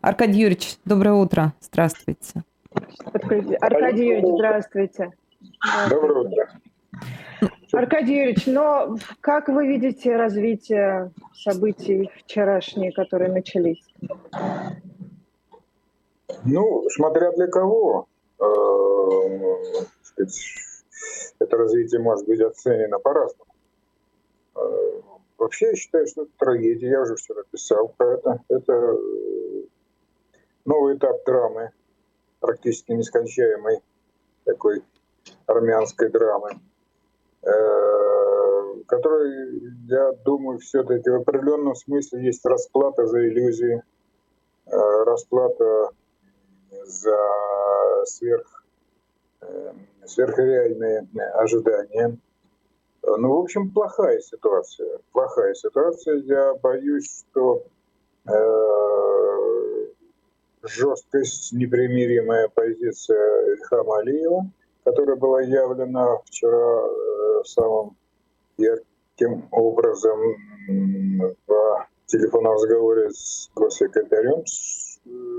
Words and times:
Аркадий 0.00 0.40
Юрьевич, 0.40 0.76
доброе 0.84 1.14
утро. 1.14 1.52
Здравствуйте. 1.60 2.42
Аркадий 3.60 4.06
Юрьевич, 4.06 4.34
здравствуйте. 4.34 5.12
Доброе 5.90 6.26
утро. 6.26 6.48
Аркадий 7.72 8.16
Юрьевич, 8.16 8.46
но 8.46 8.96
как 9.20 9.48
вы 9.48 9.66
видите 9.66 10.16
развитие 10.16 11.10
событий 11.34 12.10
вчерашние, 12.24 12.92
которые 12.92 13.30
начались? 13.32 13.82
Ну, 16.44 16.84
смотря 16.90 17.32
для 17.32 17.48
кого. 17.48 18.06
Э, 18.40 18.44
это 21.38 21.56
развитие 21.56 22.00
может 22.00 22.26
быть 22.26 22.40
оценено 22.40 22.98
по-разному. 22.98 23.50
Э, 25.38 25.42
вообще, 25.42 25.68
я 25.68 25.76
считаю, 25.76 26.06
что 26.06 26.22
это 26.22 26.32
трагедия. 26.38 26.90
Я 26.90 27.02
уже 27.02 27.16
все 27.16 27.34
написал 27.34 27.88
про 27.96 28.14
это. 28.14 28.40
Это 28.48 28.72
э, 28.72 29.62
новый 30.64 30.96
этап 30.96 31.24
драмы, 31.24 31.70
практически 32.40 32.92
нескончаемой 32.92 33.80
такой 34.44 34.82
армянской 35.46 36.08
драмы, 36.08 36.50
которой, 38.86 39.60
я 39.88 40.12
думаю, 40.24 40.58
все-таки 40.58 41.10
в 41.10 41.16
определенном 41.16 41.74
смысле 41.74 42.24
есть 42.24 42.44
расплата 42.44 43.06
за 43.06 43.26
иллюзии, 43.28 43.82
расплата 44.66 45.90
за 46.84 47.18
сверх, 48.04 48.64
э, 49.40 49.72
сверхреальные 50.04 51.08
ожидания. 51.34 52.18
Ну, 53.06 53.36
в 53.36 53.38
общем, 53.40 53.70
плохая 53.70 54.18
ситуация. 54.20 54.98
Плохая 55.12 55.54
ситуация. 55.54 56.16
Я 56.22 56.54
боюсь, 56.54 57.24
что 57.30 57.62
э, 58.28 59.86
жесткость, 60.62 61.52
непримиримая 61.52 62.48
позиция 62.48 63.54
Ильхама 63.54 63.98
Алиева, 63.98 64.50
которая 64.84 65.16
была 65.16 65.40
явлена 65.42 66.18
вчера 66.24 66.86
э, 66.88 67.44
самым 67.44 67.96
ярким 68.58 69.48
образом 69.52 70.20
в 71.46 71.86
телефонном 72.06 72.54
разговоре 72.54 73.10
с 73.10 73.50
госсекретарем, 73.54 74.44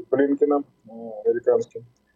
Блинкиным, 0.09 0.63
э, 0.85 0.91
американским, 1.25 1.81
э, 1.81 2.06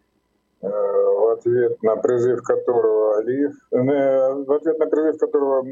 в 0.62 1.32
ответ 1.32 1.82
на 1.82 1.96
призыв 1.96 2.42
которого 2.42 3.18
Алиев, 3.18 3.54
э, 3.72 3.76
в 3.76 4.52
ответ 4.52 4.78
на 4.78 4.86
призыв 4.86 5.18
которого 5.18 5.64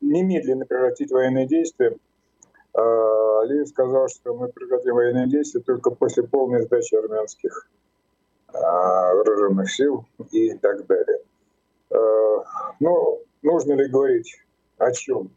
немедленно 0.00 0.66
прекратить 0.66 1.10
военные 1.10 1.46
действия, 1.46 1.96
Алиев 2.74 3.68
сказал, 3.68 4.08
что 4.08 4.34
мы 4.34 4.48
прекратим 4.48 4.94
военные 4.94 5.28
действия 5.28 5.60
только 5.60 5.90
после 5.90 6.24
полной 6.24 6.62
сдачи 6.62 6.94
армянских 6.94 7.68
вооруженных 8.52 9.70
сил 9.70 10.04
и 10.32 10.54
так 10.54 10.84
далее. 10.86 11.20
Ну, 12.80 13.20
нужно 13.42 13.74
ли 13.74 13.88
говорить 13.88 14.36
о 14.78 14.90
чем? 14.92 15.30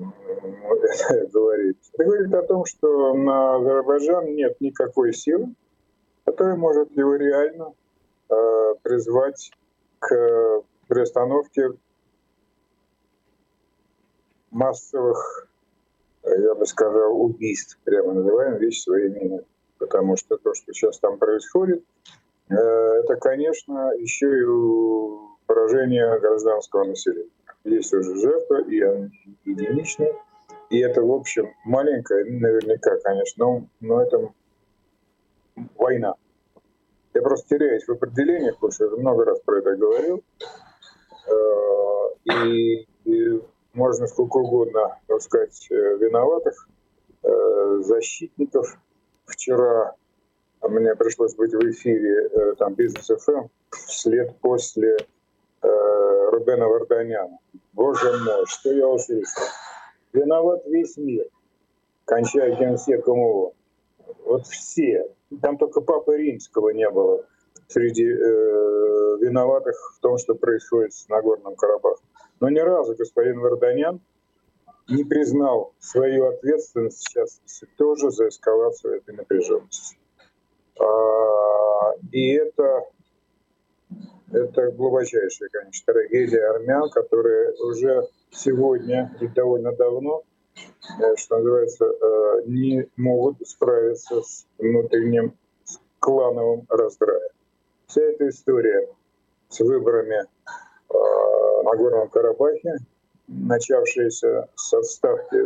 говорит. 1.32 1.76
Это 1.92 2.04
говорит 2.04 2.34
о 2.34 2.42
том, 2.42 2.64
что 2.64 3.14
на 3.14 3.56
Азербайджан 3.56 4.34
нет 4.34 4.60
никакой 4.60 5.12
силы, 5.12 5.54
которая 6.24 6.56
может 6.56 6.96
его 6.96 7.16
реально 7.16 7.64
э, 7.64 7.79
призвать 8.82 9.50
к 9.98 10.62
приостановке 10.88 11.70
массовых, 14.50 15.48
я 16.24 16.54
бы 16.54 16.66
сказал, 16.66 17.20
убийств, 17.20 17.78
прямо 17.84 18.12
называем 18.12 18.56
вещи 18.56 18.80
своими 18.80 19.18
именами. 19.18 19.46
Потому 19.78 20.16
что 20.16 20.36
то, 20.36 20.52
что 20.54 20.72
сейчас 20.72 20.98
там 20.98 21.18
происходит, 21.18 21.82
э, 22.50 22.54
это, 22.54 23.16
конечно, 23.16 23.92
еще 23.96 24.26
и 24.26 24.44
поражение 25.46 26.18
гражданского 26.20 26.84
населения. 26.84 27.30
Есть 27.64 27.92
уже 27.94 28.14
жертва, 28.16 28.62
и 28.62 28.80
она 28.80 29.08
единичная. 29.44 30.14
И 30.68 30.78
это, 30.78 31.02
в 31.02 31.10
общем, 31.12 31.48
маленькая, 31.64 32.24
наверняка, 32.24 32.96
конечно, 33.02 33.44
но, 33.44 33.66
но 33.80 34.02
это 34.02 34.28
война. 35.76 36.14
Я 37.12 37.22
просто 37.22 37.56
теряюсь 37.56 37.86
в 37.86 37.92
определениях, 37.92 38.54
потому 38.54 38.72
что 38.72 38.84
я 38.84 38.90
много 38.92 39.24
раз 39.24 39.40
про 39.40 39.58
это 39.58 39.76
говорил. 39.76 40.22
Э, 41.26 42.32
и, 42.32 42.86
и 43.04 43.42
можно 43.72 44.06
сколько 44.06 44.38
угодно, 44.38 44.96
сказать, 45.18 45.66
э, 45.70 45.96
виноватых, 45.98 46.68
э, 47.22 47.78
защитников. 47.80 48.78
Вчера 49.26 49.94
мне 50.62 50.94
пришлось 50.94 51.34
быть 51.34 51.52
в 51.52 51.70
эфире 51.70 52.54
там 52.56 52.74
бизнес 52.74 53.06
ФМ 53.22 53.48
вслед 53.70 54.36
после 54.40 54.96
Рубена 55.62 56.68
Варданяна. 56.68 57.38
Боже 57.72 58.12
мой, 58.24 58.44
что 58.46 58.72
я 58.72 58.86
услышал. 58.86 59.42
Виноват 60.12 60.66
весь 60.66 60.96
мир, 60.96 61.26
кончая 62.04 62.56
генсеком 62.56 63.18
его. 63.18 63.54
Вот 64.24 64.46
все. 64.46 65.06
Там 65.42 65.58
только 65.58 65.80
Папы 65.80 66.16
Римского 66.16 66.70
не 66.70 66.88
было 66.90 67.24
среди 67.68 68.06
э, 68.06 69.16
виноватых 69.20 69.76
в 69.96 70.00
том, 70.00 70.18
что 70.18 70.34
происходит 70.34 70.92
с 70.92 71.08
Нагорным 71.08 71.54
Карабахом. 71.54 72.04
Но 72.40 72.48
ни 72.48 72.58
разу 72.58 72.94
господин 72.96 73.40
Варданян 73.40 74.00
не 74.88 75.04
признал 75.04 75.72
свою 75.78 76.26
ответственность 76.26 76.98
сейчас 77.00 77.40
тоже 77.76 78.10
за 78.10 78.28
эскалацию 78.28 78.96
этой 78.96 79.14
напряженности. 79.14 79.96
А, 80.80 81.92
и 82.10 82.32
это 82.32 82.86
это 84.32 84.70
глубочайшая, 84.70 85.48
конечно, 85.50 85.92
трагедия 85.92 86.44
армян, 86.50 86.88
которые 86.90 87.52
уже 87.54 88.08
сегодня 88.30 89.16
и 89.20 89.26
довольно 89.26 89.72
давно, 89.72 90.22
что 91.16 91.38
называется, 91.38 91.84
э, 91.84 92.42
не 92.46 92.88
могут 92.96 93.36
справиться 93.46 94.22
с 94.22 94.46
внутренним 94.58 95.34
клановым 95.98 96.66
раздраем. 96.68 97.30
Вся 97.86 98.02
эта 98.02 98.28
история 98.28 98.88
с 99.48 99.60
выборами 99.60 100.24
э, 100.24 101.62
на 101.64 101.76
Горном 101.76 102.08
Карабахе, 102.08 102.76
начавшаяся 103.28 104.48
с 104.54 104.74
отставки 104.74 105.38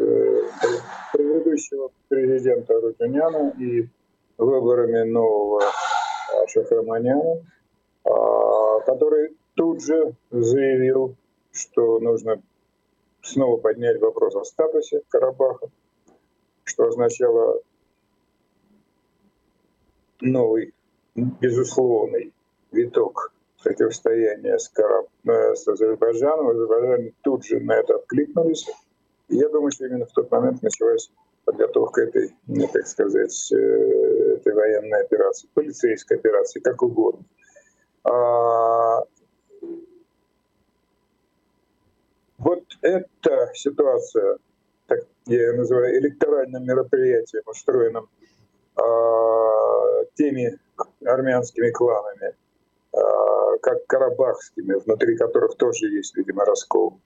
предыдущего 1.12 1.90
президента 2.08 2.80
Рутюняна 2.80 3.52
и 3.58 3.88
выборами 4.38 5.02
нового 5.02 5.62
Шахраманяна, 6.48 7.42
который 8.86 9.36
тут 9.54 9.82
же 9.82 10.14
заявил, 10.30 11.14
что 11.52 11.98
нужно 12.00 12.40
снова 13.24 13.56
поднять 13.56 14.00
вопрос 14.00 14.36
о 14.36 14.44
статусе 14.44 15.02
Карабаха, 15.08 15.68
что 16.64 16.86
означало 16.86 17.60
новый, 20.20 20.74
безусловный 21.14 22.32
виток 22.70 23.32
противостояния 23.62 24.58
с, 24.58 24.68
Караб... 24.68 25.08
Э, 25.26 25.54
с 25.54 25.66
Азербайджаном. 25.66 26.48
Азербайджане 26.48 27.14
тут 27.22 27.44
же 27.44 27.60
на 27.60 27.76
это 27.76 27.96
откликнулись. 27.96 28.68
И 29.28 29.36
я 29.36 29.48
думаю, 29.48 29.72
что 29.72 29.86
именно 29.86 30.04
в 30.04 30.12
тот 30.12 30.30
момент 30.30 30.62
началась 30.62 31.10
подготовка 31.44 32.02
этой, 32.02 32.34
ну, 32.46 32.68
так 32.70 32.86
сказать, 32.86 33.52
э, 33.52 33.56
этой 33.56 34.52
военной 34.52 35.00
операции, 35.02 35.48
полицейской 35.54 36.18
операции, 36.18 36.60
как 36.60 36.82
угодно. 36.82 37.24
А, 38.04 39.00
вот 42.38 42.64
эта 42.84 43.50
ситуация, 43.54 44.38
так 44.86 45.00
я 45.26 45.38
ее 45.38 45.52
называю 45.54 45.98
электоральным 45.98 46.64
мероприятием, 46.64 47.42
устроенным 47.46 48.08
а, 48.76 50.04
теми 50.14 50.58
армянскими 51.04 51.70
кланами, 51.70 52.34
а, 52.92 53.56
как 53.62 53.86
карабахскими, 53.86 54.74
внутри 54.74 55.16
которых 55.16 55.56
тоже 55.56 55.88
есть, 55.88 56.14
видимо, 56.16 56.44
раскол. 56.44 57.00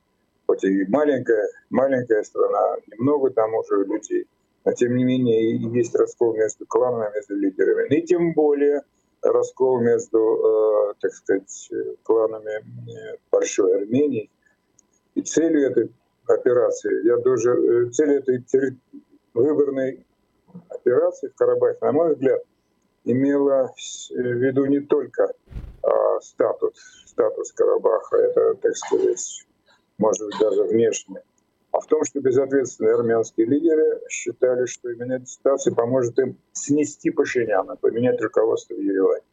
Хоть 0.47 0.65
и 0.65 0.85
маленькая, 0.89 1.49
маленькая 1.71 2.25
страна, 2.25 2.79
немного 2.89 3.31
там 3.31 3.55
уже 3.55 3.85
людей, 3.85 4.27
но 4.65 4.73
тем 4.73 4.97
не 4.97 5.05
менее 5.05 5.57
есть 5.79 5.95
раскол 5.95 6.35
между 6.35 6.67
кланами, 6.67 7.15
между 7.15 7.37
лидерами. 7.37 7.95
И 7.95 8.03
тем 8.03 8.33
более 8.33 8.83
раскол 9.23 9.81
между, 9.81 10.19
э, 10.19 10.95
так 11.01 11.13
сказать, 11.13 11.71
кланами 12.03 12.65
Большой 13.31 13.77
Армении. 13.77 14.29
И 15.19 15.23
целью 15.23 15.69
этой 15.69 15.93
операции, 16.29 17.05
я 17.05 17.17
даже, 17.17 17.51
э, 17.51 17.91
целью 17.91 18.21
этой 18.21 18.79
выборной 19.35 20.07
операции 20.69 21.27
в 21.27 21.35
Карабахе, 21.35 21.79
на 21.81 21.91
мой 21.91 22.15
взгляд, 22.15 22.41
имела 23.03 23.67
в 23.67 24.15
виду 24.15 24.67
не 24.67 24.79
только 24.79 25.35
а, 25.83 26.21
статус, 26.21 26.75
статус 27.07 27.51
Карабаха, 27.53 28.17
это, 28.17 28.55
так 28.63 28.77
сказать, 28.77 29.45
может 29.99 30.25
быть, 30.25 30.39
даже 30.39 30.63
внешне 30.63 31.21
а 31.73 31.81
в 31.81 31.87
том, 31.87 32.05
что 32.05 32.21
безответственные 32.21 32.95
армянские 32.95 33.47
лидеры 33.47 34.01
считали, 34.09 34.67
что 34.67 34.91
именно 34.91 35.15
эта 35.15 35.27
ситуация 35.27 35.75
поможет 35.75 36.17
им 36.21 36.39
снести 36.53 37.11
Пашиняна, 37.11 37.77
поменять 37.77 38.21
руководство 38.21 38.75
в 38.75 38.81
Ереване. 38.81 39.25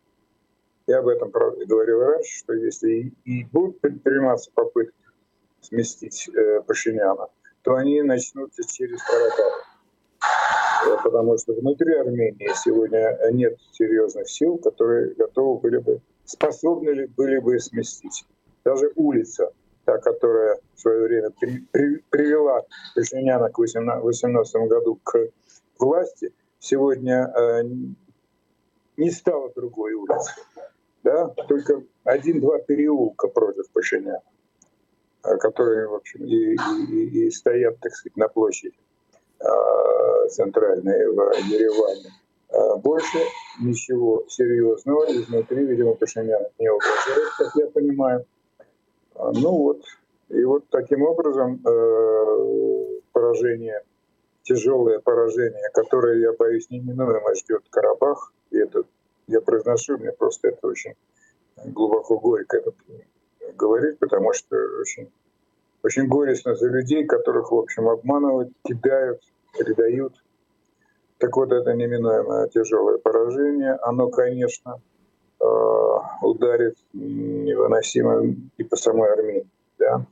Я 0.88 1.00
об 1.00 1.08
этом 1.08 1.30
говорил 1.30 2.00
раньше, 2.02 2.40
что 2.40 2.54
если 2.54 3.14
и 3.24 3.46
будут 3.46 3.80
предприниматься 3.80 4.52
попытки 4.54 5.05
сместить 5.66 6.30
э, 6.30 6.62
Пашиняна, 6.62 7.28
то 7.62 7.76
они 7.76 8.02
начнутся 8.02 8.64
через 8.64 9.02
Карабах. 9.04 9.66
Э, 10.88 10.98
потому 11.04 11.38
что 11.38 11.54
внутри 11.54 11.94
Армении 11.94 12.50
сегодня 12.56 13.18
нет 13.32 13.58
серьезных 13.72 14.30
сил, 14.30 14.58
которые 14.58 15.14
готовы 15.16 15.60
были 15.60 15.78
бы, 15.78 16.02
способны 16.26 16.92
ли 16.92 17.08
были 17.08 17.40
бы 17.40 17.60
сместить. 17.60 18.26
Даже 18.64 18.92
улица, 18.96 19.52
та, 19.86 19.98
которая 19.98 20.60
в 20.76 20.80
свое 20.80 21.04
время 21.04 21.30
при, 21.40 21.60
при, 21.72 22.04
привела 22.10 22.64
Пашиняна 22.96 23.50
к 23.50 23.58
2018 23.58 24.56
году 24.68 25.00
к 25.04 25.28
власти, 25.80 26.34
сегодня 26.60 27.32
э, 27.36 27.64
не 28.98 29.12
стала 29.12 29.52
другой 29.54 29.94
улицей 29.94 30.34
да, 31.06 31.28
только 31.48 31.84
один-два 32.04 32.60
переулка 32.60 33.28
против 33.28 33.70
Пашиняна, 33.72 34.18
э, 34.18 34.35
которые, 35.40 35.88
в 35.88 35.96
общем, 35.96 36.24
и, 36.26 36.56
и, 36.90 37.28
и 37.28 37.32
стоят, 37.32 37.80
так 37.80 37.94
сказать, 37.94 38.18
на 38.18 38.28
площади 38.28 38.76
э, 39.40 40.28
центральной 40.30 41.08
в 41.08 41.34
Ереване. 41.48 42.12
А 42.52 42.78
больше 42.78 43.20
ничего 43.60 44.24
серьезного 44.30 45.06
изнутри, 45.12 45.66
видимо, 45.66 45.96
Пашинян 45.96 46.44
не 46.60 46.72
угрожает, 46.72 47.30
как 47.38 47.56
я 47.56 47.68
понимаю. 47.68 48.26
А, 49.16 49.32
ну 49.32 49.52
вот, 49.52 49.82
и 50.30 50.44
вот 50.44 50.66
таким 50.70 51.04
образом 51.04 51.62
э, 51.66 53.00
поражение, 53.12 53.82
тяжелое 54.44 55.00
поражение, 55.00 55.70
которое, 55.74 56.20
я 56.20 56.34
боюсь, 56.34 56.70
неминуемо 56.70 57.36
ждет 57.36 57.64
Карабах, 57.70 58.32
и 58.52 58.58
это 58.58 58.84
я 59.28 59.42
произношу, 59.42 59.98
мне 59.98 60.12
просто 60.12 60.50
это 60.50 60.68
очень 60.68 60.94
глубоко 61.66 62.20
горько 62.20 62.58
это 62.58 62.72
говорить, 63.54 64.00
потому 64.00 64.34
что 64.34 64.56
очень, 64.80 65.12
очень 65.84 66.08
горестно 66.08 66.56
за 66.56 66.68
людей, 66.68 67.06
которых, 67.06 67.52
в 67.52 67.56
общем, 67.56 67.90
обманывают, 67.90 68.52
кидают, 68.64 69.22
предают. 69.58 70.14
Так 71.18 71.36
вот, 71.38 71.52
это 71.52 71.74
неминуемое 71.74 72.48
тяжелое 72.50 72.98
поражение. 72.98 73.74
Оно, 73.82 74.10
конечно, 74.10 74.82
э, 75.40 75.46
ударит 76.22 76.78
невыносимо 76.94 78.36
и 78.58 78.64
по 78.64 78.76
самой 78.76 79.12
Армении. 79.12 79.48
Да? 79.80 80.06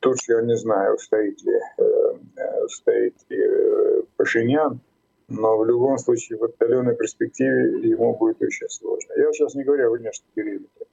Тут 0.00 0.16
я 0.28 0.42
не 0.42 0.56
знаю, 0.56 0.98
стоит 0.98 1.42
ли, 1.42 1.60
э, 1.78 2.66
стоит 2.68 3.14
ли 3.28 4.04
Пашинян, 4.16 4.80
но 5.28 5.58
в 5.58 5.66
любом 5.66 5.98
случае 5.98 6.38
в 6.38 6.44
отдаленной 6.44 6.96
перспективе 6.96 7.88
ему 7.88 8.16
будет 8.16 8.42
очень 8.42 8.68
сложно. 8.68 9.12
Я 9.16 9.32
сейчас 9.32 9.54
не 9.54 9.64
говорю 9.64 9.88
о 9.88 9.96
внешних 9.96 10.28
периметре, 10.34 10.86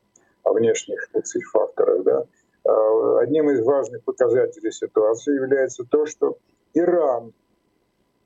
о 0.46 0.54
внешних 0.54 1.10
так 1.12 1.46
факторах. 1.52 2.04
Да? 2.04 2.26
А, 2.64 3.20
одним 3.20 3.50
из 3.50 3.64
важных 3.66 4.04
показателей 4.04 4.72
ситуации 4.72 5.36
является 5.36 5.84
то, 5.84 6.06
что 6.06 6.38
Иран 6.74 7.34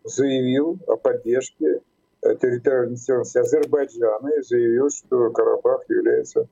заявил 0.03 0.77
о 0.87 0.95
поддержке 0.95 1.81
э, 2.21 2.35
территориальной 2.35 2.97
целостности 2.97 3.37
Азербайджана 3.37 4.29
и 4.29 4.41
заявил, 4.41 4.89
что 4.89 5.31
Карабах 5.31 5.89
является 5.89 6.47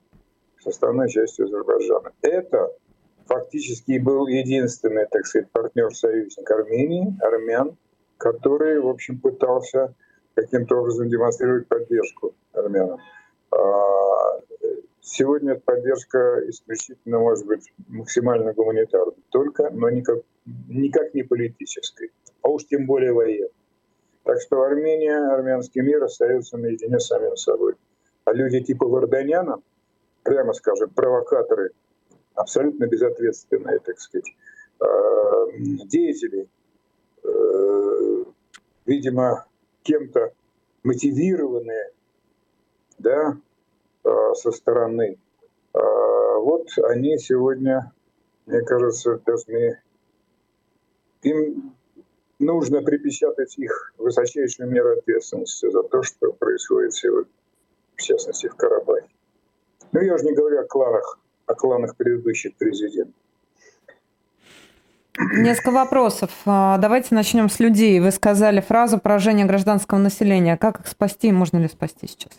составной 0.60 1.08
частью 1.08 1.46
Азербайджана. 1.46 2.12
Это 2.22 2.70
фактически 3.26 3.98
был 3.98 4.26
единственный, 4.26 5.06
так 5.06 5.26
сказать, 5.26 5.50
партнер-союзник 5.52 6.50
Армении, 6.50 7.16
армян, 7.22 7.76
который, 8.16 8.80
в 8.80 8.88
общем, 8.88 9.20
пытался 9.20 9.94
каким-то 10.34 10.76
образом 10.76 11.08
демонстрировать 11.08 11.68
поддержку 11.68 12.34
армянам. 12.52 13.00
Сегодня 15.10 15.54
поддержка 15.56 16.42
исключительно 16.48 17.18
может 17.18 17.46
быть 17.46 17.72
максимально 17.88 18.52
гуманитарной, 18.52 19.16
только, 19.30 19.70
но 19.70 19.88
никак, 19.90 20.18
никак 20.68 21.14
не 21.14 21.22
политической, 21.22 22.12
а 22.42 22.48
уж 22.48 22.64
тем 22.66 22.86
более 22.86 23.12
военной. 23.12 23.50
Так 24.24 24.40
что 24.42 24.62
Армения, 24.62 25.16
армянский 25.32 25.80
мир 25.80 26.04
остается 26.04 26.58
наедине 26.58 27.00
с 27.00 27.06
самим 27.06 27.36
собой. 27.36 27.74
А 28.24 28.32
люди 28.32 28.60
типа 28.60 28.86
Варданяна, 28.86 29.62
прямо 30.22 30.52
скажем, 30.52 30.90
провокаторы, 30.90 31.70
абсолютно 32.34 32.86
безответственные, 32.86 33.78
так 33.78 33.98
сказать, 33.98 34.30
а, 34.80 34.86
деятели, 35.56 36.48
Э, 37.28 38.24
видимо, 38.86 39.46
кем-то 39.82 40.32
мотивированные 40.82 41.92
да, 42.98 43.32
э, 43.32 43.47
со 44.34 44.50
стороны. 44.52 45.18
А 45.72 46.38
вот 46.38 46.68
они 46.84 47.18
сегодня, 47.18 47.92
мне 48.46 48.62
кажется, 48.62 49.20
должны 49.24 49.78
им 51.22 51.74
нужно 52.38 52.82
припечатать 52.82 53.58
их 53.58 53.92
высочайшую 53.98 54.70
меру 54.70 54.98
ответственности 54.98 55.70
за 55.70 55.82
то, 55.82 56.02
что 56.02 56.32
происходит 56.32 56.94
сегодня, 56.94 57.30
в 57.96 58.02
частности, 58.02 58.48
в 58.48 58.54
Карабахе. 58.54 59.08
Ну, 59.92 60.00
я 60.00 60.14
уже 60.14 60.24
не 60.24 60.34
говорю 60.34 60.60
о 60.60 60.64
кланах, 60.64 61.18
о 61.46 61.54
кланах 61.54 61.96
предыдущих 61.96 62.56
президентов. 62.56 63.14
Несколько 65.36 65.72
вопросов. 65.72 66.30
А, 66.46 66.78
давайте 66.78 67.12
начнем 67.14 67.48
с 67.48 67.58
людей. 67.58 67.98
Вы 67.98 68.12
сказали 68.12 68.60
фразу 68.60 68.98
поражение 69.00 69.46
гражданского 69.46 69.98
населения. 69.98 70.56
Как 70.56 70.80
их 70.80 70.86
спасти? 70.86 71.32
Можно 71.32 71.58
ли 71.58 71.68
спасти 71.68 72.06
сейчас? 72.06 72.30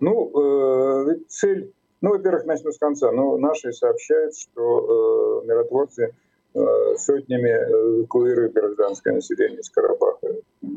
Ну, 0.00 1.06
э, 1.10 1.16
цель... 1.28 1.72
Ну, 2.00 2.10
во-первых, 2.10 2.44
начну 2.46 2.72
с 2.72 2.78
конца. 2.78 3.12
Ну, 3.12 3.38
наши 3.38 3.72
сообщают, 3.72 4.36
что 4.36 5.42
э, 5.42 5.46
миротворцы 5.46 6.14
э, 6.54 6.60
сотнями 6.96 7.50
эвакуируют 7.50 8.52
гражданское 8.52 9.12
население 9.12 9.60
из 9.60 9.70
Карабаха. 9.70 10.34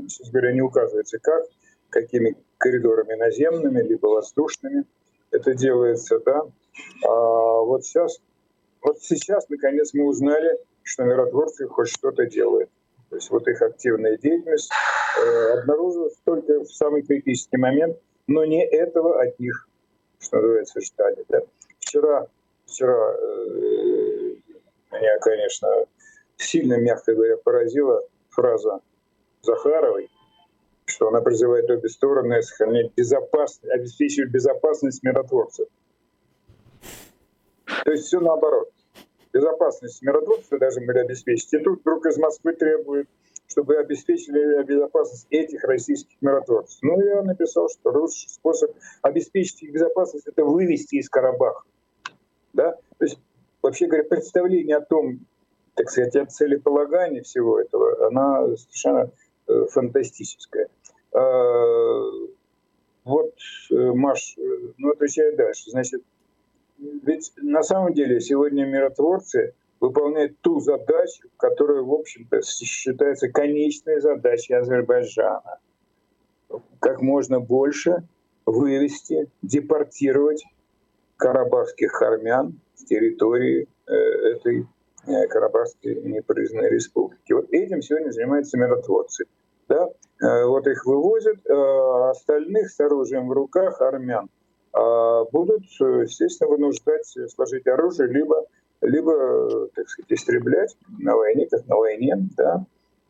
Сейчас 0.07 0.29
говоря, 0.29 0.53
не 0.53 0.61
указывается 0.61 1.17
как, 1.19 1.45
какими 1.89 2.37
коридорами 2.57 3.15
наземными, 3.15 3.81
либо 3.81 4.07
воздушными 4.07 4.85
это 5.31 5.53
делается, 5.53 6.19
да. 6.19 6.41
А 7.05 7.59
вот 7.61 7.85
сейчас, 7.85 8.19
вот 8.81 8.99
сейчас, 9.01 9.49
наконец, 9.49 9.93
мы 9.93 10.05
узнали, 10.05 10.57
что 10.83 11.03
миротворцы 11.03 11.67
хоть 11.67 11.89
что-то 11.89 12.25
делают. 12.25 12.69
То 13.09 13.15
есть 13.15 13.29
вот 13.29 13.47
их 13.47 13.61
активная 13.61 14.17
деятельность 14.17 14.71
э, 15.19 15.59
обнаружилась 15.59 16.15
только 16.23 16.61
в 16.61 16.67
самый 16.67 17.03
критический 17.03 17.57
момент, 17.57 17.97
но 18.27 18.45
не 18.45 18.65
этого 18.65 19.21
от 19.21 19.39
них, 19.39 19.67
что 20.19 20.37
называется, 20.37 20.81
ждали. 20.81 21.25
Да? 21.29 21.41
Вчера, 21.79 22.27
вчера 22.65 23.13
э, 23.13 24.35
меня, 24.91 25.19
конечно, 25.19 25.69
сильно, 26.37 26.75
мягко 26.75 27.13
говоря, 27.13 27.37
поразила 27.37 28.03
фраза 28.29 28.81
Захаровой, 29.41 30.09
что 30.85 31.09
она 31.09 31.21
призывает 31.21 31.69
обе 31.69 31.87
стороны 31.89 32.41
сохранять 32.41 32.91
безопасность, 32.95 33.71
обеспечивать 33.71 34.31
безопасность 34.31 35.03
миротворцев. 35.03 35.67
То 37.83 37.91
есть 37.91 38.05
все 38.05 38.19
наоборот 38.19 38.71
безопасность 39.35 40.01
миротворца 40.01 40.57
даже 40.57 40.79
были 40.79 40.99
обеспечить. 40.99 41.53
И 41.53 41.59
тут 41.59 41.81
вдруг 41.81 42.05
из 42.05 42.17
Москвы 42.17 42.53
требуют, 42.53 43.09
чтобы 43.47 43.77
обеспечили 43.77 44.63
безопасность 44.63 45.27
этих 45.29 45.63
российских 45.63 46.15
миротворцев. 46.21 46.79
Ну, 46.81 46.99
я 47.01 47.21
написал, 47.21 47.69
что 47.69 47.91
лучший 47.91 48.29
способ 48.29 48.71
обеспечить 49.01 49.63
их 49.63 49.73
безопасность— 49.73 50.27
это 50.27 50.43
вывести 50.43 50.95
из 50.95 51.09
Карабаха. 51.09 51.63
Да? 52.53 52.71
То 52.97 53.05
есть, 53.05 53.19
вообще 53.61 53.87
говоря, 53.87 54.03
представление 54.03 54.77
о 54.77 54.81
том, 54.81 55.19
так 55.75 55.89
сказать, 55.89 56.15
о 56.15 56.25
целеполагании 56.25 57.21
всего 57.21 57.59
этого, 57.59 58.07
она 58.07 58.55
совершенно 58.55 59.11
э, 59.47 59.65
фантастическая. 59.71 60.69
А, 61.11 62.01
вот, 63.03 63.33
э, 63.71 63.75
Маш, 63.75 64.35
э, 64.37 64.41
ну, 64.77 64.91
отвечаю 64.91 65.35
дальше. 65.35 65.69
Значит, 65.69 66.01
ведь 66.77 67.31
на 67.37 67.63
самом 67.63 67.93
деле 67.93 68.19
сегодня 68.19 68.65
миротворцы 68.65 69.53
выполняют 69.85 70.39
ту 70.41 70.59
задачу, 70.59 71.29
которая, 71.37 71.81
в 71.81 71.93
общем-то, 71.93 72.41
считается 72.41 73.29
конечной 73.29 74.01
задачей 74.01 74.53
Азербайджана. 74.53 75.59
Как 76.79 77.01
можно 77.01 77.39
больше 77.39 78.03
вывести, 78.45 79.29
депортировать 79.41 80.43
карабахских 81.17 82.01
армян 82.01 82.59
с 82.75 82.85
территории 82.85 83.67
э, 83.87 83.93
этой 83.93 84.67
э, 85.07 85.27
Карабахской 85.27 85.95
непризнанной 86.01 86.69
республики. 86.69 87.33
Вот 87.33 87.51
этим 87.51 87.81
сегодня 87.81 88.11
занимаются 88.11 88.57
миротворцы. 88.57 89.25
Да? 89.67 89.89
Э, 90.21 90.45
вот 90.45 90.67
их 90.67 90.85
вывозят, 90.85 91.45
остальных 91.47 92.69
с 92.71 92.79
оружием 92.79 93.27
в 93.27 93.33
руках 93.33 93.81
армян– 93.81 94.29
а, 94.75 95.23
будут, 95.31 95.63
естественно, 95.79 96.49
вынуждать 96.49 97.05
сложить 97.33 97.65
оружие, 97.65 98.09
либо 98.09 98.45
либо, 98.85 99.67
так 99.75 99.89
сказать, 99.89 100.11
истреблять 100.11 100.77
на 100.99 101.15
войне, 101.15 101.47
как 101.49 101.65
на 101.67 101.75
войне, 101.75 102.15
да, 102.37 102.65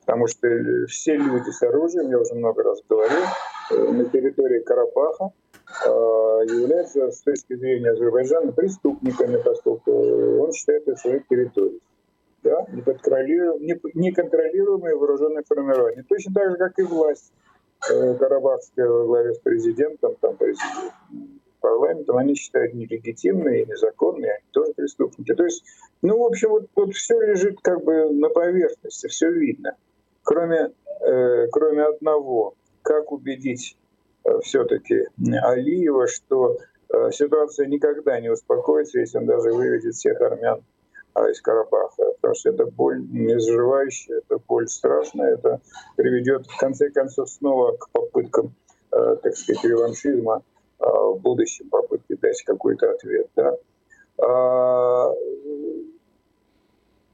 потому 0.05 0.27
что 0.27 0.47
все 0.87 1.17
люди 1.17 1.49
с 1.49 1.61
оружием, 1.63 2.09
я 2.09 2.19
уже 2.19 2.35
много 2.35 2.63
раз 2.63 2.81
говорил, 2.87 3.25
э, 3.71 3.91
на 3.91 4.05
территории 4.05 4.61
Карабаха 4.61 5.31
э, 5.85 5.89
являются 5.89 7.11
с 7.11 7.21
точки 7.21 7.55
зрения 7.55 7.89
Азербайджана 7.91 8.51
преступниками, 8.51 9.41
поскольку 9.43 9.91
он 9.91 10.51
считает 10.51 10.87
это 10.87 10.97
своей 10.97 11.21
территорией. 11.29 11.81
Да? 12.43 12.65
Неконтролируемые 12.69 14.95
вооруженные 14.95 15.43
формирования. 15.43 16.03
Точно 16.07 16.33
так 16.33 16.51
же, 16.51 16.57
как 16.57 16.77
и 16.77 16.83
власть 16.83 17.33
э, 17.91 18.13
Карабахская 18.15 18.87
во 18.87 19.05
главе 19.05 19.33
с 19.33 19.39
президентом, 19.39 20.15
там, 20.21 20.37
президент, 20.37 20.93
парламентом, 21.65 22.17
они 22.17 22.35
считают 22.35 22.75
нелегитимные, 22.75 23.65
незаконные, 23.65 24.33
они 24.33 24.45
тоже 24.51 24.73
преступники. 24.73 25.33
То 25.33 25.45
есть, 25.45 25.63
ну, 26.03 26.19
в 26.19 26.23
общем, 26.23 26.49
вот, 26.49 26.67
вот 26.75 26.93
все 26.93 27.19
лежит 27.19 27.57
как 27.63 27.83
бы 27.83 28.11
на 28.11 28.29
поверхности, 28.29 29.07
все 29.07 29.31
видно. 29.31 29.75
Кроме, 30.23 30.71
э, 31.01 31.47
кроме 31.51 31.83
одного, 31.83 32.53
как 32.83 33.11
убедить 33.11 33.77
э, 34.25 34.39
все-таки 34.43 35.07
Алиева, 35.41 36.05
что 36.07 36.57
э, 36.93 37.09
ситуация 37.11 37.65
никогда 37.65 38.19
не 38.19 38.29
успокоится, 38.29 38.99
если 38.99 39.17
он 39.17 39.25
даже 39.25 39.51
выведет 39.51 39.95
всех 39.95 40.21
армян 40.21 40.63
а, 41.15 41.27
из 41.31 41.41
Карабаха, 41.41 42.11
потому 42.21 42.35
что 42.35 42.49
это 42.49 42.65
боль 42.67 43.01
незаживающая, 43.09 44.17
это 44.17 44.39
боль 44.47 44.67
страшная, 44.67 45.33
это 45.33 45.61
приведет 45.95 46.45
в 46.45 46.57
конце 46.57 46.91
концов 46.91 47.27
снова 47.27 47.75
к 47.75 47.89
попыткам, 47.89 48.53
э, 48.91 49.15
так 49.23 49.35
сказать, 49.35 49.63
реваншизма 49.63 50.43
в 50.79 51.19
будущем, 51.19 51.69
попытки 51.69 52.15
дать 52.15 52.43
какой-то 52.43 52.91
ответ. 52.91 53.29
Да? 53.35 53.55
А, 54.17 55.13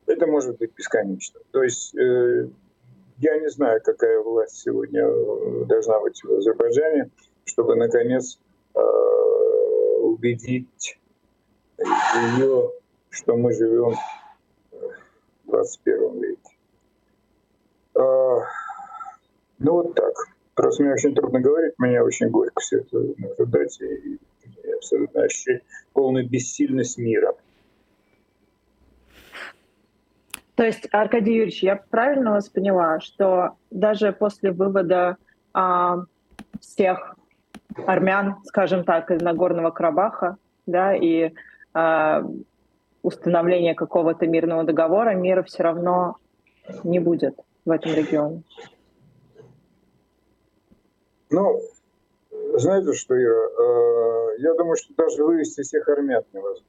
это 0.07 0.27
может 0.27 0.57
быть 0.57 0.71
бесконечно. 0.75 1.39
То 1.51 1.63
есть 1.63 1.95
э, 1.95 2.47
я 3.17 3.39
не 3.39 3.49
знаю, 3.49 3.81
какая 3.83 4.19
власть 4.19 4.57
сегодня 4.57 5.05
э, 5.05 5.65
должна 5.65 5.99
быть 5.99 6.21
в 6.23 6.31
Азербайджане, 6.31 7.11
чтобы, 7.45 7.75
наконец, 7.75 8.39
э, 8.73 8.79
убедить 10.01 10.99
ее, 11.77 12.71
что 13.09 13.35
мы 13.37 13.53
живем 13.53 13.95
в 14.71 15.51
21 15.51 16.19
веке. 16.19 16.57
А, 17.95 18.39
ну 19.59 19.73
вот 19.73 19.95
так. 19.95 20.13
Просто 20.53 20.83
мне 20.83 20.93
очень 20.93 21.15
трудно 21.15 21.39
говорить, 21.39 21.73
мне 21.77 22.01
очень 22.01 22.29
горько 22.29 22.59
все 22.59 22.79
это 22.79 22.97
наблюдать 23.17 23.79
и, 23.81 24.19
и 24.43 24.71
абсолютно 24.75 25.23
ощущать 25.23 25.61
полную 25.93 26.29
бессильность 26.29 26.97
мира. 26.97 27.33
То 30.55 30.65
есть, 30.65 30.87
Аркадий 30.91 31.33
Юрьевич, 31.33 31.63
я 31.63 31.75
правильно 31.89 32.31
вас 32.31 32.49
поняла, 32.49 32.99
что 32.99 33.55
даже 33.71 34.11
после 34.11 34.51
вывода 34.51 35.17
а, 35.53 36.03
всех 36.59 37.15
армян, 37.87 38.35
скажем 38.43 38.83
так, 38.83 39.09
из 39.11 39.21
Нагорного 39.21 39.71
Карабаха, 39.71 40.37
да, 40.65 40.93
и 40.93 41.31
а, 41.73 42.23
установления 43.01 43.73
какого-то 43.73 44.27
мирного 44.27 44.63
договора, 44.63 45.15
мира 45.15 45.41
все 45.43 45.63
равно 45.63 46.17
не 46.83 46.99
будет 46.99 47.39
в 47.65 47.71
этом 47.71 47.93
регионе? 47.93 48.43
Ну, 51.31 51.61
знаете 52.55 52.93
что, 52.93 53.15
Ира, 53.15 53.47
э, 53.47 54.35
я 54.39 54.53
думаю, 54.53 54.75
что 54.75 54.93
даже 54.95 55.23
вывести 55.23 55.61
всех 55.61 55.87
армян 55.87 56.23
невозможно. 56.33 56.65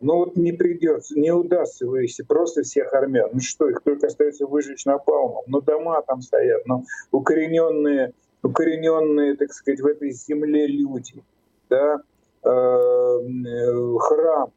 Ну 0.00 0.16
вот 0.18 0.36
не 0.36 0.52
придется, 0.52 1.18
не 1.18 1.32
удастся 1.32 1.84
вывести 1.84 2.22
просто 2.22 2.62
всех 2.62 2.94
армян. 2.94 3.30
Ну 3.32 3.40
что, 3.40 3.68
их 3.68 3.82
только 3.82 4.06
остается 4.06 4.46
выжечь 4.46 4.84
напалмом. 4.84 5.42
Ну 5.48 5.60
дома 5.60 6.00
там 6.02 6.22
стоят, 6.22 6.64
ну 6.66 6.84
укорененные, 7.10 8.12
укорененные, 8.44 9.36
так 9.36 9.52
сказать, 9.52 9.80
в 9.80 9.86
этой 9.86 10.12
земле 10.12 10.68
люди, 10.68 11.24
да, 11.68 12.00
э, 12.44 12.48
э, 12.48 13.98
храм, 13.98 14.52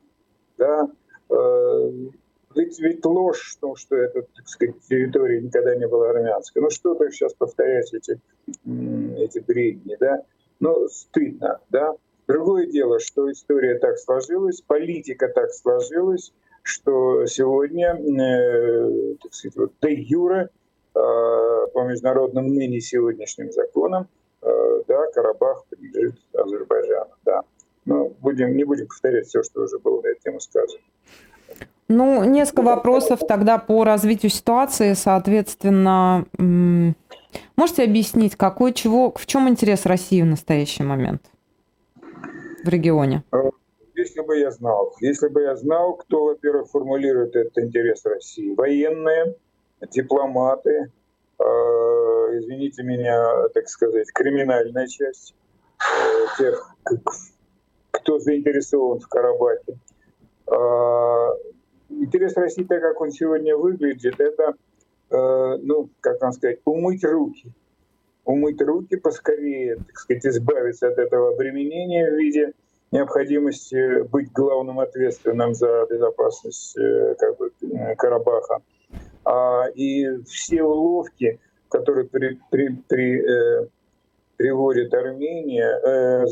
да, 0.59 0.87
ведь, 2.55 2.79
ведь 2.79 3.05
ложь 3.05 3.55
в 3.55 3.59
том, 3.59 3.75
что 3.75 3.95
эта, 3.95 4.21
так 4.21 4.47
сказать, 4.47 4.75
территория 4.87 5.41
никогда 5.41 5.75
не 5.75 5.87
была 5.87 6.09
армянской. 6.09 6.61
Ну 6.61 6.69
что 6.69 6.95
ты 6.95 7.09
сейчас 7.11 7.33
повторять 7.33 7.93
эти, 7.93 8.19
эти 9.23 9.39
бредни, 9.39 9.95
да? 9.99 10.23
Ну, 10.59 10.87
стыдно, 10.87 11.59
да? 11.69 11.93
Другое 12.27 12.67
дело, 12.67 12.99
что 12.99 13.31
история 13.31 13.77
так 13.79 13.97
сложилась, 13.97 14.61
политика 14.61 15.27
так 15.27 15.51
сложилась, 15.51 16.31
что 16.63 17.25
сегодня, 17.25 17.95
э, 17.95 19.15
так 19.21 19.33
сказать, 19.33 19.57
вот, 19.57 19.71
де 19.81 19.93
юре, 19.93 20.49
э, 20.93 20.99
по 21.73 21.83
международным 21.83 22.47
ныне 22.53 22.79
сегодняшним 22.79 23.51
законам, 23.51 24.07
э, 24.41 24.81
да, 24.87 25.07
Карабах 25.13 25.65
принадлежит 25.69 26.21
Азербайджану, 26.33 27.15
да. 27.25 27.41
Но 27.85 28.09
будем, 28.21 28.55
не 28.55 28.63
будем 28.63 28.87
повторять 28.87 29.27
все, 29.27 29.41
что 29.43 29.61
уже 29.63 29.79
было 29.79 30.01
на 30.01 30.07
эту 30.07 30.21
тему 30.21 30.39
сказано. 30.39 30.83
Ну, 31.87 32.23
несколько 32.23 32.61
вопросов 32.61 33.19
тогда 33.27 33.57
по 33.57 33.83
развитию 33.83 34.29
ситуации, 34.29 34.93
соответственно, 34.93 36.25
можете 37.55 37.83
объяснить, 37.83 38.35
какой 38.35 38.73
чего, 38.73 39.13
в 39.15 39.25
чем 39.25 39.49
интерес 39.49 39.85
России 39.85 40.21
в 40.21 40.25
настоящий 40.25 40.83
момент? 40.83 41.21
в 42.63 42.69
регионе? 42.69 43.23
Э, 43.31 43.49
если 43.95 44.21
бы 44.21 44.37
я 44.37 44.51
знал, 44.51 44.93
если 44.99 45.27
бы 45.27 45.41
я 45.41 45.55
знал, 45.55 45.95
кто, 45.95 46.25
во-первых, 46.25 46.69
формулирует 46.69 47.35
этот 47.35 47.57
интерес 47.57 48.05
России, 48.05 48.53
военные, 48.55 49.35
дипломаты, 49.91 50.91
э, 51.39 51.43
извините 51.43 52.83
меня, 52.83 53.47
так 53.53 53.67
сказать, 53.67 54.11
криминальная 54.13 54.87
часть 54.87 55.35
э, 55.79 56.25
тех, 56.37 56.75
кто 57.91 58.19
заинтересован 58.19 58.99
в 58.99 59.07
Карабахе. 59.07 59.77
Э, 60.47 61.29
интерес 61.89 62.35
России, 62.35 62.63
так 62.63 62.81
как 62.81 62.99
он 63.01 63.11
сегодня 63.11 63.55
выглядит, 63.57 64.19
это, 64.19 64.53
э, 65.11 65.57
ну, 65.61 65.89
как 65.99 66.21
вам 66.21 66.31
сказать, 66.31 66.59
умыть 66.65 67.03
руки 67.03 67.53
умыть 68.25 68.61
руки 68.61 68.95
поскорее, 68.95 69.77
так 69.77 69.97
сказать, 69.97 70.25
избавиться 70.25 70.87
от 70.87 70.97
этого 70.97 71.33
обременения 71.33 72.09
в 72.09 72.15
виде 72.15 72.53
необходимости 72.91 74.03
быть 74.09 74.31
главным 74.31 74.79
ответственным 74.79 75.53
за 75.53 75.85
безопасность 75.89 76.77
э, 76.77 77.15
как 77.17 77.37
бы, 77.37 77.51
э, 77.61 77.95
Карабаха. 77.95 78.61
А, 79.23 79.65
и 79.73 80.21
все 80.23 80.63
уловки, 80.63 81.39
которые 81.69 82.07
при, 82.07 82.37
при, 82.49 82.75
при, 82.87 83.21
э, 83.21 83.67
приводит 84.35 84.93
Армения, 84.93 85.79
э, 85.85 86.25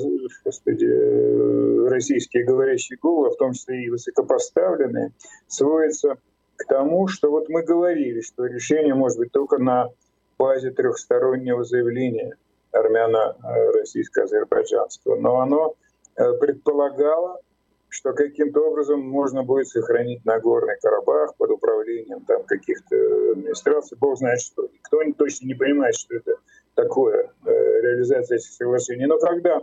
господи, 0.44 0.86
э, 0.86 1.88
российские 1.88 2.44
говорящие 2.44 2.98
головы, 3.02 3.30
в 3.30 3.38
том 3.38 3.54
числе 3.54 3.86
и 3.86 3.90
высокопоставленные, 3.90 5.14
сводятся 5.48 6.18
к 6.60 6.68
тому, 6.68 7.08
что 7.08 7.32
вот 7.32 7.50
мы 7.50 7.64
говорили, 7.64 8.22
что 8.22 8.46
решение 8.46 8.94
может 8.94 9.18
быть 9.18 9.32
только 9.32 9.58
на 9.58 9.90
базе 10.38 10.70
трехстороннего 10.72 11.64
заявления 11.64 12.36
армяно-российско-азербайджанского. 12.72 15.16
Но 15.16 15.40
оно 15.40 15.76
э, 16.18 16.34
предполагало, 16.34 17.40
что 17.88 18.12
каким-то 18.14 18.70
образом 18.70 19.00
можно 19.00 19.42
будет 19.44 19.70
сохранить 19.70 20.26
Нагорный 20.26 20.76
Карабах 20.82 21.36
под 21.38 21.52
управлением 21.52 22.26
там 22.26 22.44
каких-то 22.44 22.96
администраций, 23.32 23.98
бог 23.98 24.18
знает 24.18 24.42
что. 24.42 24.68
Никто 24.68 25.00
точно 25.18 25.48
не 25.48 25.56
понимает, 25.56 25.96
что 25.96 26.18
это 26.18 26.36
такое, 26.76 27.32
э, 27.46 27.82
реализация 27.82 28.36
этих 28.38 28.50
соглашений. 28.50 29.06
Но 29.06 29.18
когда, 29.18 29.62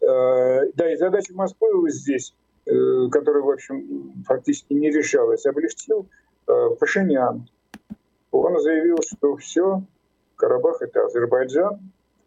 э, 0.00 0.70
да, 0.74 0.92
и 0.92 0.96
задача 0.96 1.34
Москвы 1.34 1.90
здесь, 1.90 2.36
которая, 3.10 3.42
в 3.42 3.50
общем, 3.50 4.22
фактически 4.26 4.74
не 4.74 4.90
решалась, 4.90 5.46
облегчил 5.46 6.06
Пашинян. 6.78 7.48
Он 8.30 8.60
заявил, 8.60 8.98
что 9.02 9.36
все, 9.36 9.82
Карабах— 10.36 10.80
это 10.82 11.04
Азербайджан. 11.04 11.78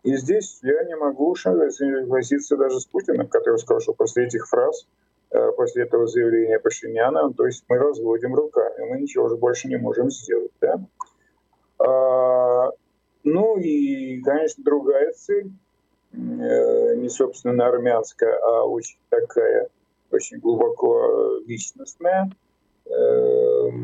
И 0.04 0.16
здесь 0.18 0.60
я 0.62 0.84
не 0.84 0.96
могу 0.96 1.34
согласиться 1.36 2.58
даже 2.58 2.80
с 2.80 2.86
Путиным, 2.86 3.28
который 3.28 3.58
сказал, 3.58 3.80
что 3.80 3.94
после 3.94 4.26
этих 4.26 4.48
фраз, 4.48 4.86
э, 5.32 5.52
после 5.56 5.84
этого 5.84 6.08
заявления 6.08 6.60
Пашиняна, 6.60 7.34
то 7.34 7.46
есть 7.46 7.64
мы 7.70 7.78
разводим 7.78 8.36
руками, 8.36 8.90
мы 8.90 9.00
ничего 9.00 9.26
уже 9.26 9.38
больше 9.38 9.70
не 9.70 9.78
можем 9.78 10.12
сделать. 10.12 10.52
Да? 10.60 10.82
А, 11.80 12.70
ну 13.24 13.58
и, 13.58 14.22
конечно, 14.22 14.62
другая 14.62 15.14
цель, 15.14 15.52
э, 16.12 16.96
не 16.96 17.08
собственно 17.08 17.68
армянская, 17.68 18.38
а 18.44 18.64
очень 18.64 18.98
такая, 19.10 19.70
очень 20.12 20.40
глубоко 20.40 21.40
личностная— 21.48 22.30
Э, 22.86 23.33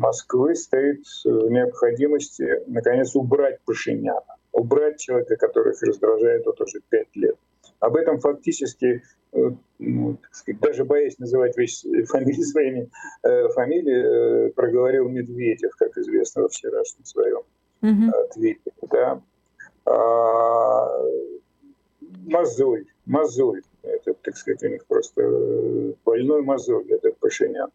Москвы 0.00 0.54
стоит 0.54 1.04
в 1.24 1.50
необходимости, 1.50 2.62
наконец, 2.66 3.14
убрать 3.14 3.60
Пашиняна, 3.66 4.36
убрать 4.52 4.98
человека, 4.98 5.36
который 5.36 5.74
их 5.74 5.82
раздражает 5.82 6.46
вот 6.46 6.60
уже 6.60 6.80
пять 6.88 7.14
лет. 7.14 7.36
Об 7.80 7.96
этом 7.96 8.18
фактически 8.18 9.02
э, 9.32 9.50
ну, 9.78 10.16
сказать, 10.32 10.60
даже 10.60 10.84
боясь 10.84 11.18
называть 11.18 11.56
вещи, 11.56 12.02
фамилии 12.04 12.42
своими 12.42 12.90
э, 13.22 13.48
фамилии, 13.48 14.48
э, 14.48 14.50
проговорил 14.52 15.08
Медведев, 15.08 15.76
как 15.76 15.96
известно, 15.98 16.42
во 16.42 16.48
вчерашнем 16.48 17.04
своем 17.04 17.42
ответе. 18.12 18.72
Да? 18.90 19.22
А, 19.86 21.02
мозоль, 22.26 22.86
мозоль, 23.06 23.62
это, 23.82 24.14
так 24.14 24.36
сказать, 24.36 24.62
у 24.62 24.68
них 24.68 24.86
просто 24.86 25.22
э, 25.22 25.92
больной 26.04 26.42
мозоль, 26.42 26.90
это 26.90 27.12
Пашинян. 27.18 27.70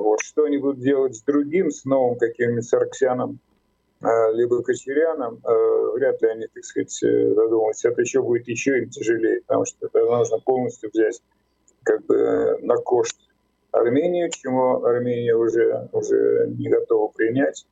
Вот. 0.00 0.20
Что 0.22 0.44
они 0.44 0.58
будут 0.58 0.80
делать 0.80 1.14
с 1.16 1.22
другим, 1.22 1.70
с 1.70 1.84
новым 1.84 2.18
каким-нибудь 2.18 2.64
Сарксяном, 2.64 3.38
э, 4.02 4.06
либо 4.34 4.62
Кочеряном, 4.62 5.40
э, 5.44 5.90
вряд 5.94 6.20
ли 6.22 6.28
они, 6.28 6.46
так 6.46 6.64
сказать, 6.64 7.02
э, 7.02 7.34
задумываются. 7.34 7.88
Это 7.88 8.00
еще 8.00 8.22
будет 8.22 8.48
еще 8.48 8.78
им 8.78 8.90
тяжелее, 8.90 9.42
потому 9.42 9.64
что 9.66 9.86
это 9.86 10.00
нужно 10.00 10.38
полностью 10.38 10.90
взять 10.92 11.20
как 11.82 12.04
бы 12.06 12.58
на 12.62 12.76
кошт 12.76 13.16
Армению, 13.72 14.30
чему 14.30 14.84
Армения 14.84 15.34
уже, 15.34 15.88
уже 15.92 16.48
не 16.58 16.68
готова 16.68 17.08
принять. 17.08 17.66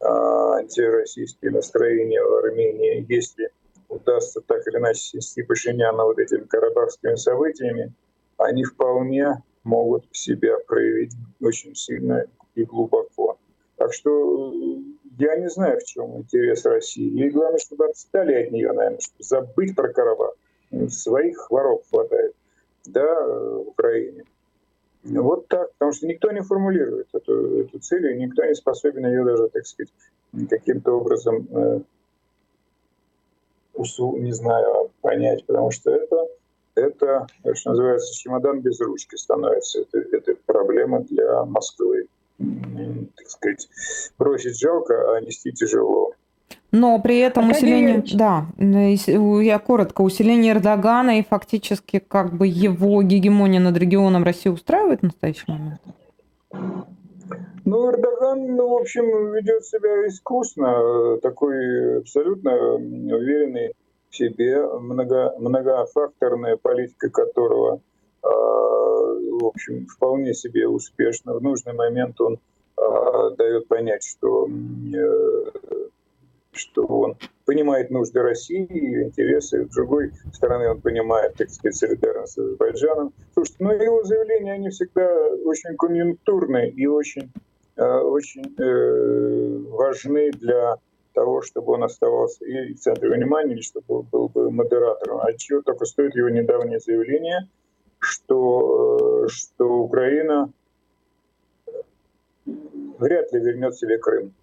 А, 0.00 0.56
антироссийские 0.56 1.52
настроения 1.52 2.22
в 2.22 2.34
Армении, 2.44 3.04
если 3.08 3.50
удастся 3.88 4.40
так 4.40 4.66
или 4.66 4.78
иначе 4.78 5.00
свести 5.00 5.42
Пашиняна 5.42 6.04
вот 6.04 6.18
этими 6.18 6.44
карабахскими 6.44 7.14
событиями, 7.14 7.92
они 8.36 8.64
вполне 8.64 9.42
могут 9.64 10.04
себя 10.12 10.56
проявить 10.66 11.12
очень 11.40 11.74
сильно 11.74 12.24
и 12.54 12.64
глубоко. 12.64 13.38
Так 13.76 13.92
что 13.92 14.52
э, 14.52 14.82
я 15.18 15.36
не 15.36 15.48
знаю, 15.48 15.78
в 15.80 15.84
чем 15.84 16.16
интерес 16.18 16.64
России. 16.64 17.24
И 17.24 17.30
главное, 17.30 17.58
чтобы 17.58 17.86
отстали 17.86 18.34
от 18.34 18.50
нее, 18.50 18.72
наверное, 18.72 19.00
чтобы 19.00 19.22
забыть 19.22 19.74
про 19.74 19.92
Карабах. 19.92 20.34
Своих 20.88 21.50
воров 21.50 21.82
хватает, 21.90 22.34
да, 22.86 23.02
э, 23.02 23.62
в 23.64 23.68
Украине. 23.68 24.24
Вот 25.04 25.48
так, 25.48 25.72
потому 25.72 25.92
что 25.92 26.06
никто 26.06 26.30
не 26.30 26.42
формулирует 26.42 27.08
эту, 27.12 27.62
эту 27.62 27.78
цель, 27.80 28.12
и 28.12 28.18
никто 28.18 28.44
не 28.44 28.54
способен 28.54 29.04
ее 29.06 29.24
даже, 29.24 29.48
так 29.48 29.66
сказать, 29.66 29.92
каким-то 30.48 30.92
образом, 30.92 31.48
э, 31.50 31.80
усу, 33.74 34.16
не 34.16 34.32
знаю, 34.32 34.90
понять, 35.00 35.44
потому 35.46 35.72
что 35.72 35.90
это, 35.90 36.28
это, 36.74 37.26
что 37.54 37.70
называется, 37.70 38.14
чемодан 38.14 38.60
без 38.60 38.80
ручки 38.80 39.16
становится. 39.16 39.80
Это, 39.80 39.98
это 39.98 40.34
проблема 40.46 41.00
для 41.00 41.44
Москвы. 41.44 42.06
Так 42.38 43.28
сказать, 43.28 43.68
бросить 44.18 44.58
жалко, 44.58 45.14
а 45.14 45.20
нести 45.20 45.52
тяжело. 45.52 46.12
Но 46.72 46.98
при 47.00 47.18
этом 47.18 47.48
Аркадий 47.48 47.66
усиление, 47.66 48.04
да, 48.14 48.46
э, 48.58 49.44
я 49.44 49.58
коротко, 49.58 50.00
усиление 50.00 50.54
Эрдогана 50.54 51.18
и 51.18 51.24
фактически 51.24 51.98
как 51.98 52.32
бы 52.32 52.46
его 52.46 53.02
гегемония 53.02 53.60
над 53.60 53.76
регионом 53.76 54.24
России 54.24 54.48
устраивает 54.48 55.00
в 55.00 55.04
настоящий 55.04 55.44
момент? 55.46 55.80
Ну, 57.64 57.90
Эрдоган, 57.90 58.56
ну, 58.56 58.68
в 58.70 58.80
общем, 58.80 59.34
ведет 59.34 59.64
себя 59.66 60.08
искусно, 60.08 61.16
э, 61.16 61.18
такой 61.20 61.98
абсолютно 61.98 62.48
м, 62.48 63.06
уверенный 63.06 63.74
себе, 64.12 64.66
много, 64.66 65.34
многофакторная 65.38 66.56
политика 66.56 67.10
которого, 67.10 67.80
э, 68.22 68.26
в 68.26 69.44
общем, 69.44 69.86
вполне 69.86 70.34
себе 70.34 70.68
успешна. 70.68 71.34
В 71.34 71.42
нужный 71.42 71.72
момент 71.72 72.20
он 72.20 72.34
э, 72.34 73.36
дает 73.36 73.68
понять, 73.68 74.04
что, 74.04 74.46
э, 74.46 75.88
что 76.52 76.84
он 76.86 77.16
понимает 77.46 77.90
нужды 77.90 78.20
России, 78.20 78.66
ее 78.72 79.04
интересы. 79.04 79.66
С 79.68 79.74
другой 79.74 80.12
стороны, 80.32 80.70
он 80.70 80.80
понимает, 80.80 81.34
так 81.36 81.50
сказать, 81.50 81.76
солидарность 81.76 82.34
с 82.34 82.38
Азербайджаном. 82.38 83.12
Слушайте, 83.34 83.64
ну, 83.64 83.72
его 83.72 84.04
заявления, 84.04 84.52
они 84.52 84.68
всегда 84.68 85.08
очень 85.44 85.76
конъюнктурные 85.76 86.70
и 86.70 86.86
очень 86.86 87.32
э, 87.76 87.82
очень 87.84 88.54
э, 88.58 89.70
важны 89.70 90.30
для 90.32 90.76
того, 91.12 91.42
чтобы 91.42 91.72
он 91.72 91.84
оставался 91.84 92.44
и 92.44 92.74
в 92.74 92.80
центре 92.80 93.10
внимания, 93.10 93.54
или 93.54 93.60
чтобы 93.60 94.00
он 94.00 94.06
был 94.10 94.28
бы 94.28 94.50
модератором. 94.50 95.20
А 95.20 95.32
чего 95.34 95.62
только 95.62 95.84
стоит 95.84 96.14
его 96.14 96.28
недавнее 96.28 96.80
заявление, 96.80 97.48
что, 97.98 99.24
э, 99.24 99.28
что 99.28 99.64
Украина 99.78 100.52
вряд 102.46 103.32
ли 103.32 103.40
вернет 103.40 103.74
себе 103.76 103.98
Крым. 103.98 104.34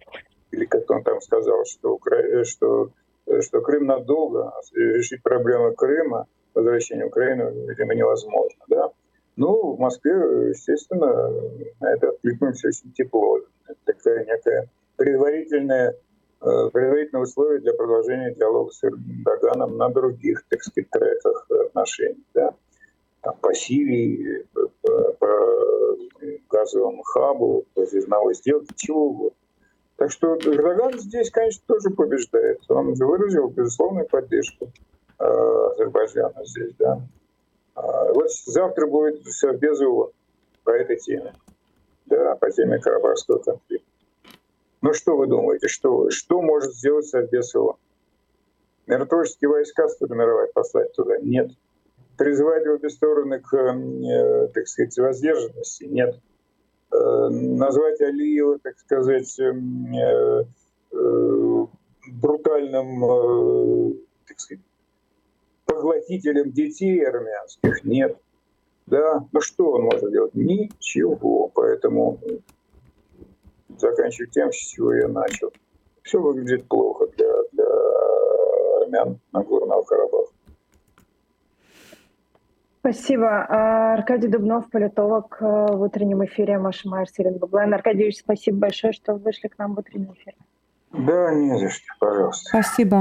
Или 0.50 0.64
как 0.64 0.90
он 0.90 1.02
там 1.02 1.20
сказал, 1.20 1.64
что, 1.64 1.94
Укра... 1.94 2.16
э, 2.16 2.44
что, 2.44 2.90
э, 3.26 3.40
что 3.42 3.60
Крым 3.60 3.86
надолго, 3.86 4.48
а 4.48 4.60
решить 4.74 5.22
проблемы 5.22 5.74
Крыма, 5.74 6.26
возвращение 6.54 7.06
Украины, 7.06 7.68
видимо, 7.68 7.94
невозможно. 7.94 8.64
Да? 8.68 8.90
Ну, 9.36 9.74
в 9.74 9.78
Москве, 9.78 10.12
естественно, 10.50 11.30
на 11.80 11.92
это 11.92 12.10
откликнулись 12.10 12.64
очень 12.64 12.92
тепло. 12.92 13.40
Такая 13.84 14.24
некая 14.24 14.68
предварительная, 14.96 15.96
э, 16.40 16.70
предварительное 16.72 17.22
условие 17.22 17.60
для 17.60 17.72
продолжения 17.72 18.34
диалога 18.34 18.70
с 18.72 18.82
Эрдоганом 18.84 19.76
на 19.76 19.88
других, 19.88 20.44
так 20.48 20.62
сказать, 20.62 20.90
треках 20.90 21.46
отношений. 21.50 22.24
Да? 22.34 22.54
Там, 23.22 23.36
по 23.40 23.54
Сирии, 23.54 24.46
по, 24.52 24.68
по- 24.82 25.12
по 25.18 25.26
газовому 26.50 27.02
хабу, 27.02 27.64
по 27.74 27.84
зерновой 27.86 28.34
сделке, 28.34 28.74
чего 28.76 29.06
угодно. 29.06 29.36
Так 29.96 30.10
что 30.10 30.36
Эрдоган 30.36 30.98
здесь, 30.98 31.30
конечно, 31.30 31.62
тоже 31.66 31.90
побеждает. 31.90 32.58
Он 32.68 32.94
выразил 32.94 33.48
безусловную 33.48 34.06
поддержку 34.06 34.70
э, 35.18 35.24
Азербайджана 35.24 36.44
здесь, 36.46 36.72
да. 36.78 37.02
А, 37.74 38.12
Вот 38.12 38.30
завтра 38.46 38.86
будет 38.86 39.22
без 39.22 39.80
ООН 39.80 40.10
по 40.64 40.70
этой 40.70 40.96
теме, 40.96 41.34
да, 42.06 42.34
по 42.36 42.50
теме 42.50 42.78
Карабахского 42.78 43.38
конфликта. 43.38 43.89
Ну 44.82 44.94
что 44.94 45.16
вы 45.16 45.26
думаете, 45.26 45.68
что, 45.68 46.10
что 46.10 46.40
может 46.40 46.74
сделать 46.74 47.06
Совбез 47.06 47.54
ООН? 47.54 47.76
Миротворческие 48.86 49.50
войска 49.50 49.88
сформировать, 49.88 50.52
послать 50.52 50.92
туда? 50.94 51.18
Нет. 51.18 51.50
Призывать 52.16 52.66
обе 52.66 52.88
стороны 52.88 53.40
к, 53.40 53.54
э, 53.54 54.48
так 54.48 54.66
сказать, 54.66 54.96
воздержанности? 54.98 55.84
Нет. 55.84 56.18
Э, 56.92 57.28
Назвать 57.28 58.00
Алиева, 58.00 58.58
так 58.58 58.78
сказать, 58.78 59.38
э, 59.38 60.44
брутальным, 62.12 63.96
так 64.26 64.40
сказать, 64.40 64.64
поглотителем 65.66 66.50
детей 66.50 67.06
армянских? 67.06 67.84
Нет. 67.84 68.16
Да, 68.86 69.24
ну 69.30 69.40
что 69.40 69.72
он 69.72 69.82
может 69.82 70.10
делать? 70.10 70.34
Ничего. 70.34 71.48
Поэтому 71.54 72.18
заканчиваю 73.80 74.30
тем, 74.30 74.52
с 74.52 74.56
чего 74.56 74.94
я 74.94 75.08
начал. 75.08 75.52
Все 76.02 76.20
выглядит 76.20 76.66
плохо 76.68 77.06
для, 77.16 77.32
для 77.52 77.66
армян 78.82 79.18
Нагорного 79.32 79.82
Карабаха. 79.82 80.32
Спасибо. 82.80 83.46
А, 83.48 83.94
Аркадий 83.94 84.28
Дубнов, 84.28 84.70
политолог 84.70 85.36
э, 85.40 85.44
в 85.44 85.82
утреннем 85.82 86.24
эфире 86.24 86.58
Маша 86.58 86.88
Майер, 86.88 87.38
Баблайн. 87.38 87.74
Аркадий 87.74 87.98
Юрьевич, 87.98 88.20
спасибо 88.20 88.58
большое, 88.58 88.94
что 88.94 89.14
вышли 89.14 89.48
к 89.48 89.58
нам 89.58 89.74
в 89.74 89.78
утренний 89.80 90.12
эфир. 90.14 90.34
Да, 90.92 91.34
не 91.34 91.58
за 91.58 91.68
что, 91.68 91.84
пожалуйста. 92.00 92.48
Спасибо. 92.48 92.96